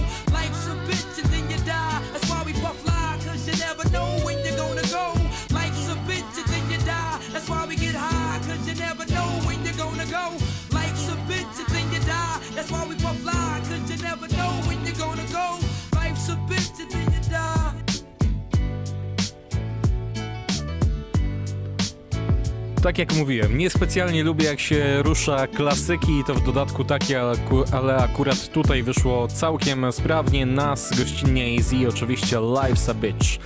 [22.86, 27.38] Tak jak mówiłem, niespecjalnie lubię jak się rusza klasyki i to w dodatku takie, ale,
[27.38, 30.46] ku- ale akurat tutaj wyszło całkiem sprawnie.
[30.46, 33.40] Nas gościnnie AZ, oczywiście Life's a Bitch.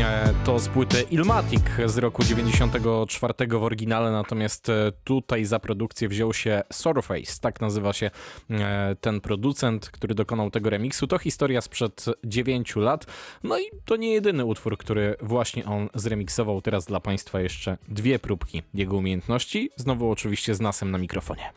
[0.00, 6.08] E, To z płyty Ilmatic z roku 94 w oryginale, natomiast e, tutaj za produkcję
[6.08, 8.10] wziął się Surface, tak nazywa się
[8.50, 11.06] e, ten producent, który dokonał tego remiksu.
[11.06, 13.06] To historia sprzed 9 lat,
[13.42, 16.62] no i to nie jedyny utwór, który właśnie on zremiksował.
[16.62, 21.52] Teraz dla Państwa jeszcze dwie próbki jego umiejętności, znowu oczywiście z Nasem na mikrofonie.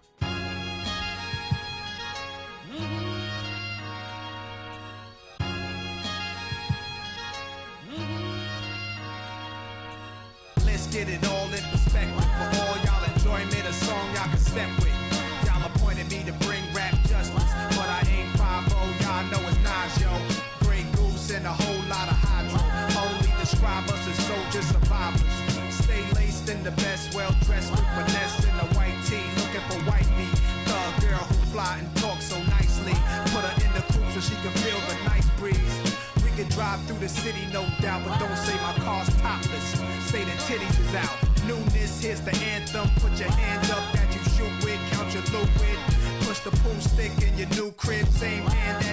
[37.06, 39.68] The city, no doubt, but don't say my car's topless.
[40.10, 41.16] Say the titties is out.
[41.46, 42.90] Newness, here's the anthem.
[42.96, 45.80] Put your hand up that you shoot with, count your loot with.
[46.26, 48.85] Push the pool stick in your new crib, same hand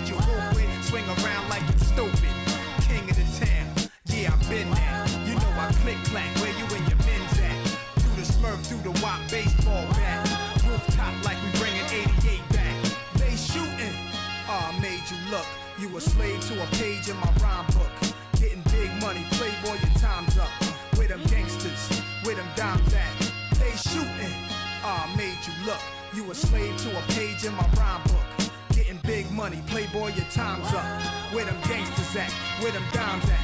[26.52, 28.28] slave to a page in my rhyme book.
[28.76, 30.84] Getting big money, playboy, your time's up.
[31.32, 32.30] Where them gangsters at?
[32.60, 33.40] Where them dimes at?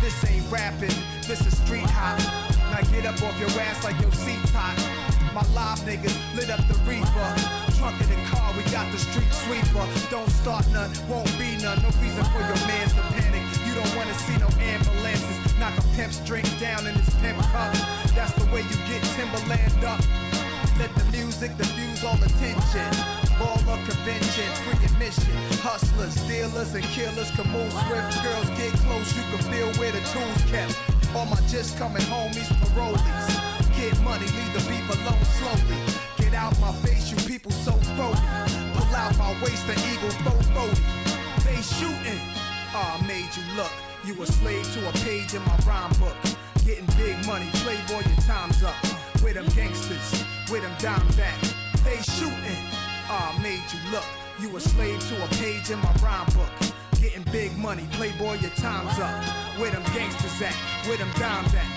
[0.00, 0.94] This ain't rapping,
[1.26, 2.14] this is street hop.
[2.70, 4.78] Now get up off your ass like your seat's hot.
[5.34, 7.30] My live niggas lit up the reefer.
[7.74, 9.86] trunk of the car, we got the street sweeper.
[10.08, 11.82] Don't start none, won't be none.
[11.82, 13.42] No reason for your mans to panic.
[13.66, 15.58] You don't wanna see no ambulances.
[15.58, 17.74] Knock a pimp's drink down in his pimp cup.
[18.14, 20.43] That's the way you get Timberland up.
[20.78, 22.90] Let the music diffuse all attention.
[23.38, 25.30] Ball of convention, free admission.
[25.62, 28.22] Hustlers, dealers, and killers can move swift.
[28.22, 30.74] Girls get close, you can feel where the tools kept.
[31.14, 33.26] All my just coming homies, parolees.
[33.78, 35.78] Get money, leave the beef alone slowly.
[36.18, 38.18] Get out my face, you people so phony.
[38.74, 40.10] Pull out my waist, the eagle
[40.58, 40.80] 40.
[41.46, 42.20] They shooting.
[42.74, 43.70] Ah, I made you look.
[44.04, 46.16] You a slave to a page in my rhyme book.
[46.66, 48.74] Getting big money, playboy, your time's up.
[49.22, 51.54] With them gangsters, with them dimes at.
[51.84, 52.62] They shooting.
[53.08, 54.04] Ah, made you look.
[54.40, 56.50] You a slave to a page in my rhyme book.
[57.00, 59.24] Getting big money, playboy, your time's up.
[59.58, 60.54] Where them gangsters at?
[60.86, 61.68] Where them dimes at?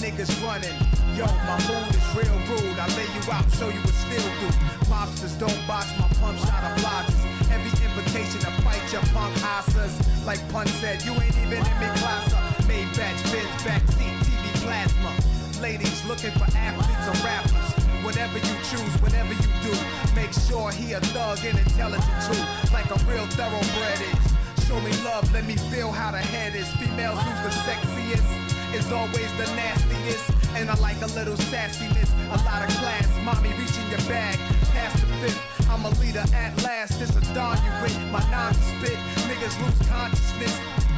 [0.00, 0.74] Niggas running.
[1.16, 2.78] Yo, my mood is real rude.
[2.78, 4.48] I lay you out, show you what still do.
[4.90, 7.20] Mobsters don't box my pump shot obliges.
[7.52, 9.94] Every invitation to fight your punk asses.
[10.26, 12.32] Like Pun said, you ain't even in me class.
[12.66, 15.33] Made batch, Benz, backseat, TV plasma.
[15.64, 17.72] Ladies looking for athletes or rappers.
[18.04, 19.72] Whatever you choose, whatever you do,
[20.14, 22.36] make sure he a thug and intelligent too,
[22.68, 24.68] like a real thoroughbred is.
[24.68, 26.68] Show me love, let me feel how the head is.
[26.76, 28.28] Females who's the sexiest
[28.76, 33.08] is always the nastiest, and I like a little sassiness, a lot of class.
[33.24, 34.36] Mommy reaching your bag,
[34.76, 35.40] past the fifth.
[35.70, 37.00] I'm a leader at last.
[37.00, 39.00] It's a dawn you with my non spit.
[39.24, 40.93] Niggas lose consciousness.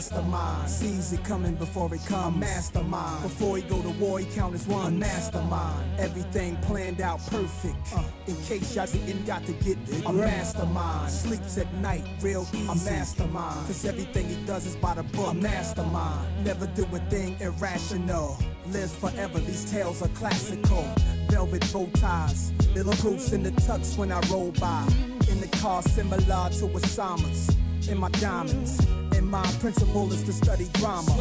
[0.00, 2.34] Mastermind sees it coming before it comes.
[2.34, 4.94] A mastermind before he go to war, he count as one.
[4.94, 7.76] A mastermind, everything planned out perfect.
[7.94, 10.04] Uh, in case y'all didn't got to get it.
[10.06, 12.66] A mastermind sleeps at night, real easy.
[12.66, 15.32] A mastermind, cause everything he does is by the book.
[15.32, 18.38] A mastermind, never do a thing irrational.
[18.68, 20.82] Lives forever, these tales are classical.
[21.28, 24.86] Velvet bow ties, little proofs in the tux when I roll by.
[25.28, 27.54] In the car similar to Osama's.
[27.88, 28.78] In my diamonds,
[29.20, 31.14] and my principle is to study drama.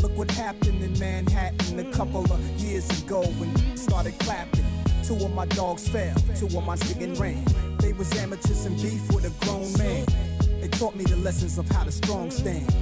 [0.00, 4.64] Look what happened in Manhattan a couple of years ago when started clapping.
[5.02, 7.44] Two of my dogs fell, two of my chicken ran.
[7.80, 10.06] They was amateurs in beef with a grown man.
[10.62, 12.72] They taught me the lessons of how the strong stand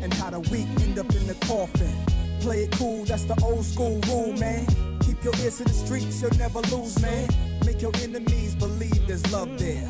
[0.00, 1.92] and how the weak end up in the coffin.
[2.40, 4.64] Play it cool, that's the old school rule, man.
[5.00, 7.28] Keep your ears to the streets, you'll never lose, man.
[7.66, 9.88] Make your enemies believe there's love there.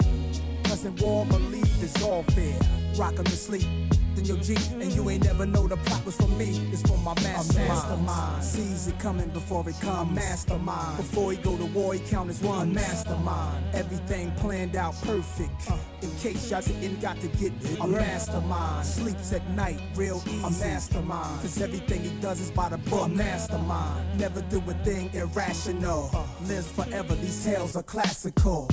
[0.64, 2.58] Cause in war, believe it's all fair.
[2.96, 3.81] Rock 'em to sleep.
[4.22, 6.50] In your Jeep, and you ain't never know the plot was for me.
[6.70, 7.68] It's for my mastermind.
[7.68, 8.44] mastermind.
[8.44, 10.14] Sees it coming before it comes.
[10.14, 10.96] Mastermind.
[10.96, 12.72] Before he go to war, he count as one.
[12.72, 13.64] Mastermind.
[13.74, 15.68] Everything planned out perfect.
[15.68, 15.76] Uh.
[16.02, 17.80] In case y'all didn't got to get it.
[17.80, 18.86] A mastermind.
[18.86, 20.44] Sleeps at night, real easy.
[20.44, 21.40] A mastermind.
[21.40, 23.06] Cause everything he does is by the book.
[23.06, 24.20] A mastermind.
[24.20, 26.10] Never do a thing irrational.
[26.14, 26.24] Uh.
[26.46, 28.68] Lives forever, these tales are classical.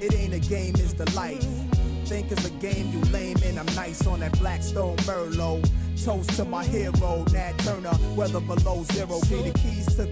[0.00, 1.44] It ain't a game, it's the life.
[2.06, 5.68] Think it's a game, you lame, and I'm nice on that Blackstone Merlot.
[6.04, 9.20] Toast to my hero, Nat Turner, weather below zero.
[9.28, 10.06] Gave the keys to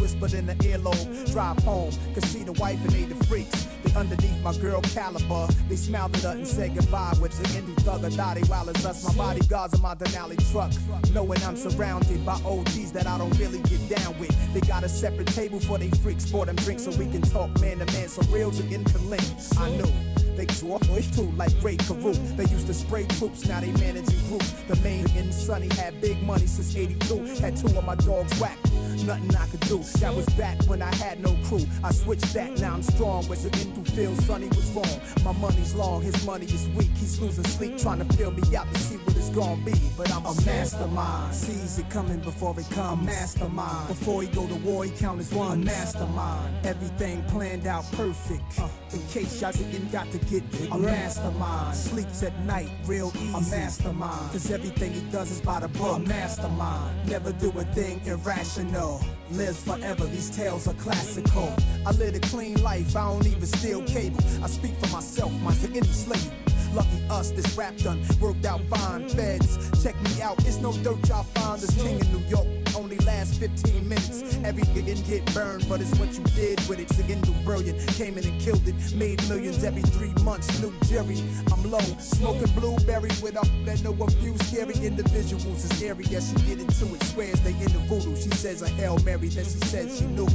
[0.00, 1.32] whispered in the earlobe.
[1.32, 3.68] Drive home, cause see the wife and they the freaks.
[3.84, 5.46] They underneath my girl caliber.
[5.68, 9.04] They smiled at her and said goodbye with the Hindu thugger Dottie while it's us.
[9.06, 10.72] My bodyguards in my Denali truck.
[11.12, 14.34] Knowing I'm surrounded by OGs that I don't really get down with.
[14.52, 17.60] They got a separate table for they freaks, for them drinks so we can talk
[17.60, 18.08] man to man.
[18.08, 19.58] So real to interlink.
[19.58, 20.25] I knew.
[20.36, 22.12] They draw push too like Ray Carew.
[22.36, 24.52] They used to spray troops, now they managing groups.
[24.68, 27.24] The main in Sunny had big money since 82.
[27.40, 28.70] Had two of my dogs whacked.
[29.06, 29.78] Nothing I could do.
[30.00, 31.64] That was back when I had no crew.
[31.82, 33.24] I switched that, now I'm strong.
[33.24, 35.00] Where's the in through feel Sonny was wrong.
[35.24, 36.90] My money's long, his money is weak.
[36.96, 39.74] He's losing sleep, trying to fill me out to see it's gonna be.
[39.96, 41.34] But I'm a mastermind.
[41.34, 43.04] Sees it coming before it comes.
[43.04, 43.88] Mastermind.
[43.88, 45.64] Before he go to war, he count as one.
[45.64, 46.66] Mastermind.
[46.66, 48.44] Everything planned out perfect.
[48.92, 50.70] In case y'all didn't got to get it.
[50.70, 51.76] A mastermind.
[51.76, 53.34] Sleeps at night, real easy.
[53.34, 54.32] A mastermind.
[54.32, 55.96] Cause everything he does is by the book.
[55.96, 57.08] A mastermind.
[57.08, 59.00] Never do a thing irrational.
[59.32, 61.52] Lives forever, these tales are classical.
[61.84, 64.20] I live a clean life, I don't even steal cable.
[64.42, 66.45] I speak for myself, an any slave.
[66.76, 69.08] Lucky us, this rap done worked out fine.
[69.08, 71.58] Feds, check me out, it's no dirt y'all find.
[71.58, 72.46] This king in New York
[72.76, 74.36] only lasts 15 minutes.
[74.44, 76.90] Every can get burned, but it's what you did with it.
[76.98, 78.74] Again, do brilliant, came in and killed it.
[78.94, 80.60] Made millions every three months.
[80.60, 81.16] New Jerry,
[81.50, 85.62] I'm low, smoking blueberry with up that know a few scary individuals.
[85.78, 87.02] Scary as she get into it.
[87.04, 88.14] Swears they in the voodoo.
[88.16, 90.28] She says a Hail Mary, then she said she knew.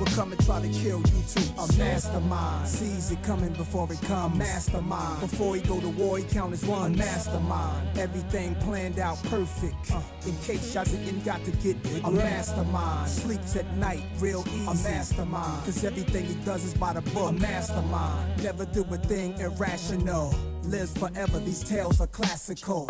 [0.00, 1.42] Will come and try to kill you too.
[1.58, 4.36] A mastermind sees it coming before it comes.
[4.36, 5.20] Mastermind.
[5.20, 6.96] Before he go to war, he count as one.
[6.96, 7.98] Mastermind.
[7.98, 9.92] Everything planned out perfect.
[9.92, 12.04] Uh, in case y'all didn't got to get it.
[12.04, 13.10] A mastermind.
[13.10, 14.66] Sleeps at night real easy.
[14.66, 15.64] A mastermind.
[15.64, 17.30] Cause everything he does is by the book.
[17.30, 18.42] A mastermind.
[18.42, 20.34] Never do a thing irrational.
[20.62, 21.38] Lives forever.
[21.40, 22.88] These tales are classical.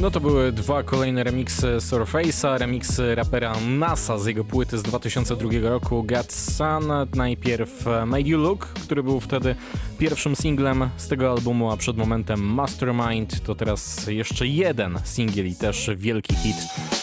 [0.00, 5.50] No to były dwa kolejne remiksy Surface'a, remix rapera NASA z jego płyty z 2002
[5.62, 6.92] roku Got Sun.
[7.14, 9.54] Najpierw Made You Look, który był wtedy
[9.98, 15.54] pierwszym singlem z tego albumu, a przed momentem Mastermind to teraz jeszcze jeden singiel i
[15.54, 16.56] też wielki hit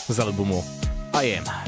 [0.09, 0.63] z albumu
[1.13, 1.64] I Am.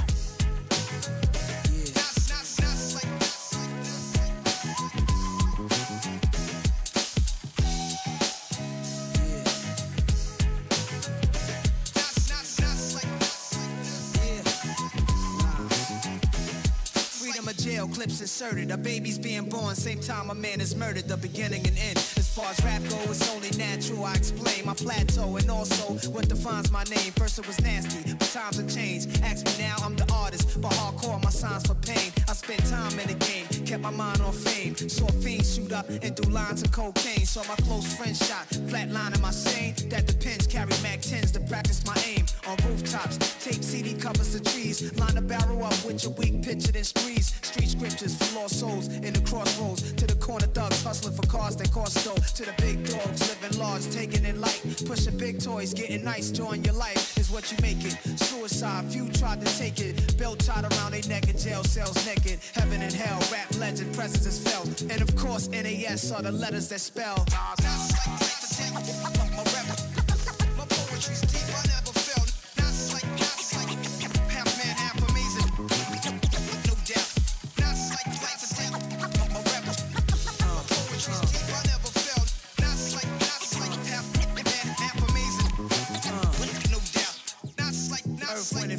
[18.40, 18.70] Inserted.
[18.70, 21.08] A baby's being born, same time a man is murdered.
[21.08, 21.98] The beginning and end.
[21.98, 24.06] As far as rap go, it's only natural.
[24.06, 27.12] I explain my plateau and also what defines my name.
[27.18, 29.24] First it was nasty, but times have changed.
[29.24, 32.12] Ask me now, I'm the artist, but hardcore my signs for pain.
[32.30, 34.76] I spent time in the game, kept my mind on fame.
[34.76, 37.26] Saw fiends shoot up and do lines of cocaine.
[37.26, 39.74] Saw my close friend shot, flatlining my sane.
[39.90, 40.46] That depends.
[40.46, 43.18] Carry Mac 10s to practice my aim on rooftops.
[43.44, 44.78] Tape CD covers the trees.
[45.00, 47.34] Line a barrel up with your weak picture then squeeze.
[47.42, 49.92] Street scriptures for lost souls in the crossroads.
[49.94, 52.27] To the corner thugs hustling for cars that cost dough.
[52.36, 54.62] To the big dogs living large, taking it light.
[54.86, 57.98] Pushing big toys, getting nice, join your life is what you make it.
[58.20, 60.16] Suicide, few tried to take it.
[60.20, 62.40] Belt tied around their neck in jail cells naked.
[62.54, 64.82] Heaven and hell, rap legend, presence is felt.
[64.82, 67.26] And of course, NAS are the letters that spell.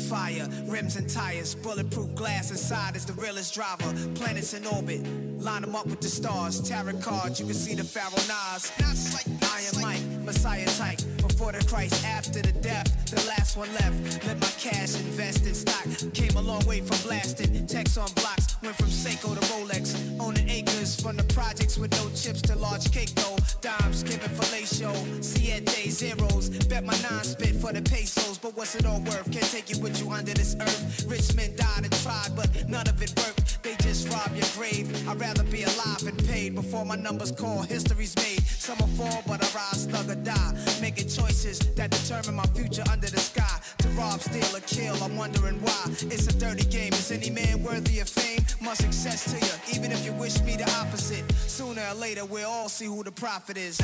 [0.08, 3.92] Fire, rims and tires, bulletproof glass inside is the realest driver.
[4.14, 5.06] Planets in orbit,
[5.38, 6.60] line them up with the stars.
[6.66, 8.72] Tarot cards, you can see the Pharaoh Nas.
[8.78, 11.17] Iron Mike, Messiah type.
[11.38, 14.26] Before the Christ, after the death, the last one left.
[14.26, 15.86] Let my cash invest in stock.
[16.12, 17.64] Came a long way from blasting.
[17.68, 19.94] Text on blocks, went from Seiko to Rolex.
[20.18, 23.36] Owning acres from the projects with no chips to large cake though.
[23.60, 24.92] Dimes giving fellatio.
[25.22, 26.48] Siete zeros.
[26.66, 28.36] Bet my nine spit for the pesos.
[28.38, 29.30] But what's it all worth?
[29.30, 31.06] Can't take it with you under this earth.
[31.06, 33.47] Rich men died and tried, but none of it worked.
[34.10, 34.86] Rob your grave.
[35.08, 37.62] I'd rather be alive and paid before my numbers call.
[37.62, 38.42] History's made.
[38.46, 40.52] Some will fall, but I rise, thug or die.
[40.80, 43.58] Making choices that determine my future under the sky.
[43.78, 45.82] To rob, steal, or kill, I'm wondering why.
[46.12, 46.92] It's a dirty game.
[46.92, 48.44] Is any man worthy of fame?
[48.60, 51.24] My success to you, even if you wish me the opposite.
[51.46, 53.78] Sooner or later, we'll all see who the prophet is.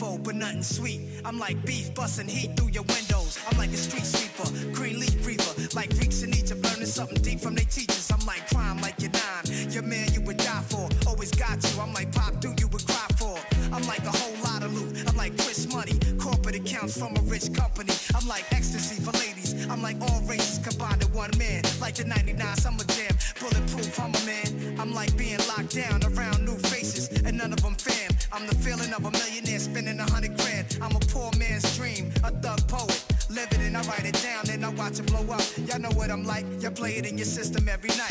[0.00, 1.00] But nothing sweet.
[1.24, 3.38] I'm like beef busting heat through your windows.
[3.48, 7.40] I'm like a street sweeper, green leaf reaper, like Greeks in Egypt learning something deep
[7.40, 8.10] from their teachers.
[8.10, 9.70] I'm like crime, like your nine.
[9.70, 11.80] Your man you would die for, always got you.
[11.80, 13.38] I'm like pop, do you would cry for.
[13.72, 15.04] I'm like a whole lot of loot.
[15.06, 17.89] I'm like Chris Money, corporate accounts from a rich company.
[36.42, 36.62] Like.
[36.62, 38.09] You play it in your system every night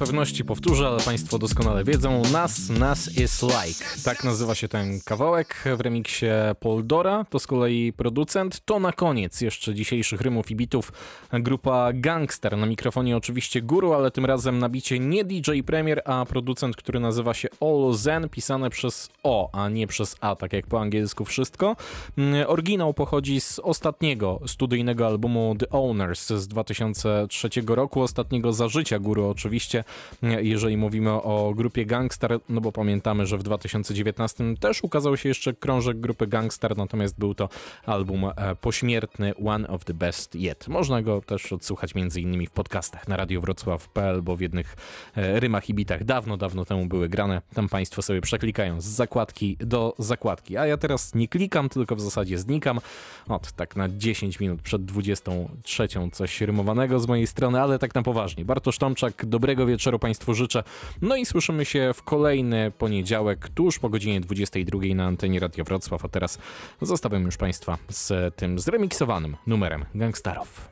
[0.00, 2.22] pewności powtórzę, ale Państwo doskonale wiedzą.
[2.32, 3.84] Nas, nas is like.
[4.04, 6.26] Tak nazywa się ten kawałek w remiksie
[6.60, 7.24] Poldora.
[7.30, 8.60] To z kolei producent.
[8.64, 10.92] To na koniec jeszcze dzisiejszych rymów i bitów
[11.32, 12.58] grupa Gangster.
[12.58, 17.00] Na mikrofonie oczywiście Guru, ale tym razem na bicie nie DJ Premier, a producent, który
[17.00, 21.24] nazywa się All Zen, pisane przez O, a nie przez A, tak jak po angielsku
[21.24, 21.76] wszystko.
[22.18, 28.98] Mm, Oryginał pochodzi z ostatniego studyjnego albumu The Owners z 2003 roku, ostatniego za życia
[28.98, 29.84] Guru oczywiście,
[30.22, 35.54] jeżeli mówimy o grupie Gangstar, no bo pamiętamy, że w 2019 też ukazał się jeszcze
[35.54, 37.48] krążek grupy Gangstar, natomiast był to
[37.86, 40.68] album e, pośmiertny One of the Best Yet.
[40.68, 44.76] Można go też odsłuchać innymi w podcastach na Radio Wrocław.pl, bo w jednych
[45.16, 47.42] e, rymach i bitach dawno, dawno temu były grane.
[47.54, 50.56] Tam Państwo sobie przeklikają z zakładki do zakładki.
[50.56, 52.80] A ja teraz nie klikam, tylko w zasadzie znikam.
[53.28, 58.02] Ot, tak na 10 minut przed 23 coś rymowanego z mojej strony, ale tak na
[58.02, 58.44] poważnie.
[58.44, 60.62] Bartosz Tomczak, dobrego wieczoru Państwu życzę.
[61.02, 66.04] No i słyszymy się w kolejny poniedziałek, tuż po godzinie 22 na antenie Radio Wrocław.
[66.04, 66.38] A teraz
[66.82, 70.68] zostawiam już Państwa z tym zremiksowanym numerem Gangstarów.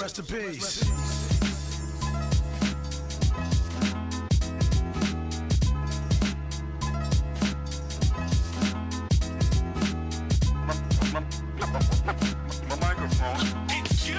[0.00, 1.51] Rest in peace.
[12.04, 12.14] My
[12.80, 13.66] microphone.
[13.70, 14.18] It's you.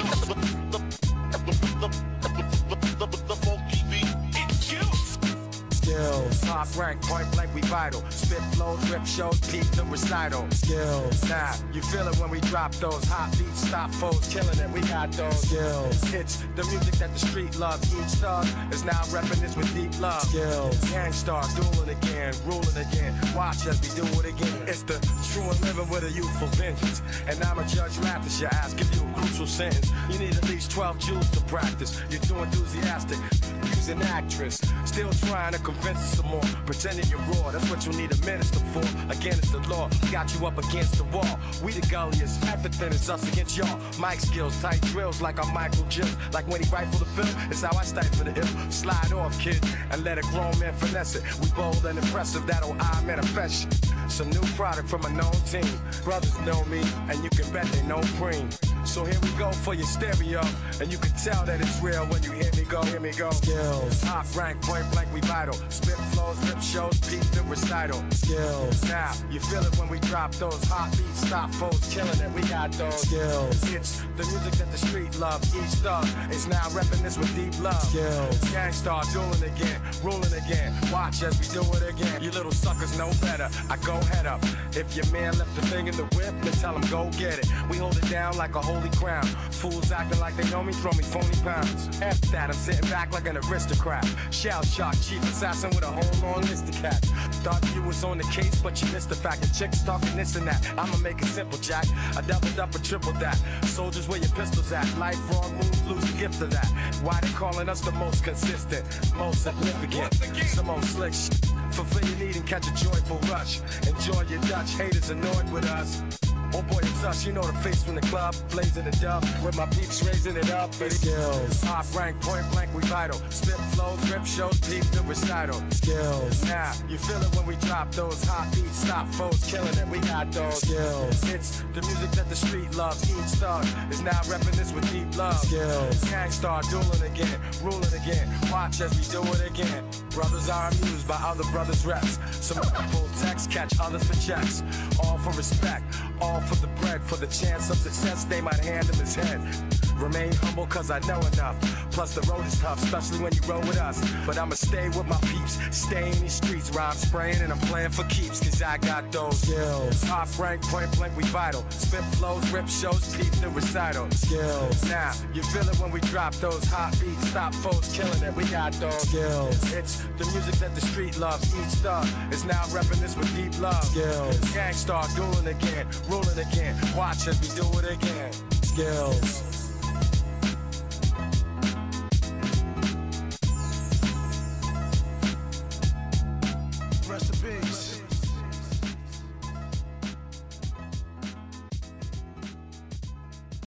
[5.94, 6.42] Skills.
[6.42, 8.04] Top rank, point blank, we vital.
[8.10, 10.50] Spit flows, rip shows, peak the recital.
[10.50, 11.30] Skills.
[11.30, 14.70] Nah, you feel it when we drop those hot beats, stop foes, killing it.
[14.72, 16.14] We got those Skills.
[16.14, 17.94] It's the music that the street loves.
[17.94, 20.22] Each thug is now repping this with deep love.
[20.24, 20.80] Skills.
[20.90, 23.14] Gang Starr dueling again, ruling again.
[23.36, 24.68] Watch as we do it again.
[24.68, 24.98] It's the
[25.32, 27.04] true and living with a youthful vengeance.
[27.28, 29.92] And I'm a judge Mathis, your ass give you a crucial sentence.
[30.10, 32.02] You need at least 12 jewels to practice.
[32.10, 33.20] You're too enthusiastic.
[33.66, 35.60] Use an actress, still trying to
[35.98, 36.42] some more.
[36.66, 38.80] Pretending you're raw, that's what you need a minister for.
[39.12, 41.40] Again, it's the law, got you up against the wall.
[41.62, 43.80] We the gulliest, everything is us against y'all.
[44.00, 46.08] Mic skills, tight drills like I'm Michael Jill.
[46.32, 48.72] Like when he rifle the bill, it's how I stifle the ill.
[48.72, 51.24] Slide off, kid, and let a grown man finesse it.
[51.42, 53.68] We bold and impressive, that'll I manifest.
[54.10, 55.68] Some new product from a known team.
[56.04, 58.50] Brothers know me, and you can bet they know cream.
[58.86, 60.42] So here we go for your stereo,
[60.80, 62.84] and you can tell that it's real when you hear me go.
[62.84, 63.32] Hear me go.
[63.32, 64.02] Skills.
[64.02, 65.54] Top rank, point blank, we vital.
[65.70, 68.04] Spit flows, rip shows, peep the recital.
[68.12, 68.84] Skills.
[68.84, 72.32] Now, you feel it when we drop those hot beats, stop foes, killing it.
[72.34, 73.74] We got those Skills.
[73.74, 75.56] It's the music that the street loves.
[75.56, 77.82] Each thug is now repping this with deep love.
[77.82, 78.52] Skills.
[78.52, 80.74] Gang Starr dueling again, ruling again.
[80.92, 82.22] Watch as we do it again.
[82.22, 83.50] You little suckers know better.
[83.70, 84.44] I go head up.
[84.76, 87.48] If your man left the thing in the whip, then tell him go get it.
[87.70, 89.26] We hold it down like a holy crown.
[89.52, 91.90] Fools acting like they know me, throw me phony pounds.
[92.02, 94.06] F that, I'm sitting back like an aristocrat.
[94.32, 97.10] Shell shock, chief assassin with a whole long list of cats.
[97.44, 100.36] Thought you was on the case, but you missed the fact that chicks talking this
[100.36, 100.62] and that.
[100.78, 101.86] I'ma make it simple, Jack.
[102.16, 103.38] I doubled up or tripled that.
[103.66, 104.88] Soldiers, where your pistols at?
[104.98, 106.68] Life wrong move, lose the gift of that.
[107.04, 110.14] Why they calling us the most consistent, most significant,
[110.48, 111.46] some old slick shit.
[111.72, 113.60] Fulfill your need and catch a joyful rush.
[113.88, 116.23] Enjoy your Dutch haters annoyed with us.
[116.56, 119.58] Oh boy, it's us, you know the face from the club, blazing it up, with
[119.58, 120.72] my peeps raising it up.
[120.74, 121.62] Skills.
[121.62, 123.20] Top rank, point blank, we vital.
[123.30, 125.60] Spit flows, rip shows, deep the recital.
[125.72, 126.44] Skills.
[126.44, 129.88] Now, you feel it when we drop those hot beats, stop foes, killing it.
[129.88, 131.24] We got those Skills.
[131.34, 133.04] It's the music that the street loves.
[133.10, 135.40] Each thug is now repping this with deep love.
[135.40, 136.04] Skills.
[136.06, 138.30] Gang Starr dueling again, ruling again.
[138.52, 139.84] Watch as we do it again.
[140.14, 142.20] Brothers are amused by other brothers' reps.
[142.40, 144.62] Some full text catch others for checks.
[145.04, 145.84] All for respect,
[146.22, 149.83] all for the bread, for the chance of success they might hand him his head.
[150.04, 151.56] Remain humble cause I know enough.
[151.92, 154.04] Plus the road is tough, especially when you roll with us.
[154.26, 157.60] But I'ma stay with my peeps, stay in these streets where I'm spraying and I'm
[157.72, 158.42] playing for keeps.
[158.42, 160.02] Cause I got those Skills.
[160.02, 161.66] Top rank, point blank, we vital.
[161.70, 164.12] Spit flows, rip shows, peep the recital.
[164.12, 164.84] Skills.
[164.90, 168.36] Now, you feel it when we drop those hot beats, stop foes, killing it.
[168.36, 169.72] We got those Skills.
[169.72, 171.48] It's the music that the street loves.
[171.56, 173.86] Each thug is now repping this with deep love.
[173.86, 174.38] Skills.
[174.54, 176.76] Gang Starr dueling again, ruling again.
[176.94, 178.34] Watch as we do it again.
[178.64, 179.53] Skills.